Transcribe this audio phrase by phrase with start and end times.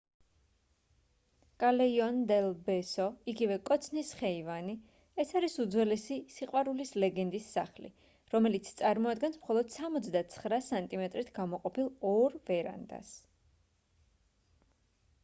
[1.63, 3.03] callejon del beso
[3.33, 4.73] იგივე კოცნის ხეივანი.
[5.23, 7.91] ეს არის უძველესი სიყვარულის ლეგენდის სახლი
[8.37, 13.13] რომელიც წარმოადგენს მხოლოდ 69 სანტიმეტრით გამოყოფილ ორ ვერანდას